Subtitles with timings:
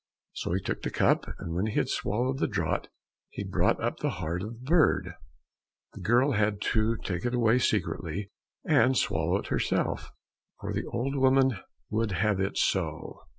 [0.33, 2.89] So he took the cup, and when he had swallowed the draught,
[3.29, 5.13] he brought up the heart of the bird.
[5.93, 8.31] The girl had to take it away secretly
[8.65, 10.09] and swallow it herself,
[10.59, 11.51] for the old woman
[11.91, 13.19] would have it so.